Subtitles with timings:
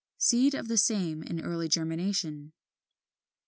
[0.17, 2.53] Seed of same in early germination.